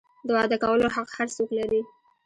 [0.27, 1.81] د واده کولو حق هر څوک لري.